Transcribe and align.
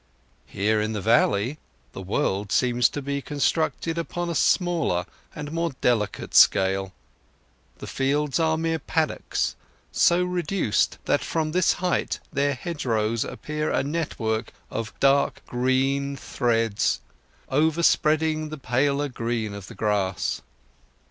Here, 0.47 0.81
in 0.81 0.93
the 0.93 0.99
valley, 1.01 1.59
the 1.91 2.01
world 2.01 2.51
seems 2.51 2.89
to 2.89 3.03
be 3.03 3.21
constructed 3.21 3.99
upon 3.99 4.31
a 4.31 4.33
smaller 4.33 5.05
and 5.35 5.51
more 5.51 5.73
delicate 5.79 6.33
scale; 6.33 6.91
the 7.77 7.85
fields 7.85 8.39
are 8.39 8.57
mere 8.57 8.79
paddocks, 8.79 9.55
so 9.91 10.23
reduced 10.23 10.97
that 11.05 11.21
from 11.23 11.51
this 11.51 11.73
height 11.73 12.19
their 12.33 12.55
hedgerows 12.55 13.23
appear 13.23 13.69
a 13.71 13.83
network 13.83 14.51
of 14.71 14.91
dark 14.99 15.43
green 15.45 16.15
threads 16.15 17.01
overspreading 17.49 18.49
the 18.49 18.57
paler 18.57 19.07
green 19.07 19.53
of 19.53 19.67
the 19.67 19.75
grass. 19.75 20.41